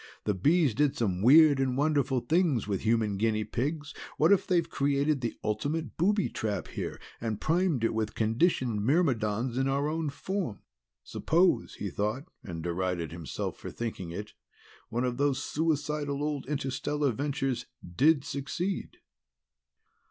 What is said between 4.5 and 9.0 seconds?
created the ultimate booby trap here, and primed it with conditioned